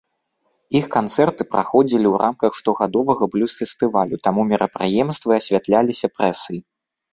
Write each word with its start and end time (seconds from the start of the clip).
Іх 0.77 0.85
канцэрты 0.95 1.41
праходзілі 1.51 2.07
ў 2.13 2.21
рамках 2.23 2.51
штогадовага 2.61 3.23
блюз-фестывалю, 3.35 4.15
таму 4.25 4.49
мерапрыемствы 4.55 5.31
асвятляліся 5.41 6.13
прэсай. 6.19 6.57